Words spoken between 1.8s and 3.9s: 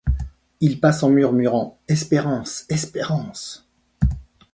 Espérance! espérance!